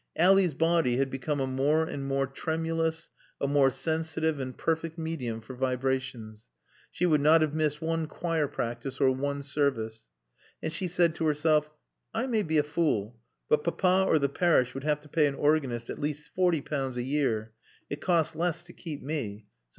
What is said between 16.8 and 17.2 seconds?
a